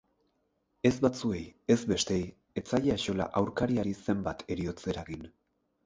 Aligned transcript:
Ez 0.89 0.91
batzuei 1.03 1.41
ez 1.75 1.77
besteei 1.93 2.25
ez 2.63 2.65
zaie 2.73 2.97
axola 2.97 3.31
aurkariari 3.43 3.97
zenbat 4.09 4.47
heriotz 4.53 4.79
eragin. 4.95 5.29